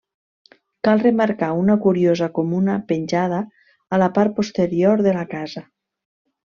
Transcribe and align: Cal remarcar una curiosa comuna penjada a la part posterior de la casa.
Cal 0.87 1.03
remarcar 1.03 1.49
una 1.65 1.75
curiosa 1.83 2.29
comuna 2.39 2.79
penjada 2.93 3.45
a 3.99 4.03
la 4.05 4.11
part 4.19 4.37
posterior 4.41 5.09
de 5.09 5.19
la 5.21 5.27
casa. 5.37 5.69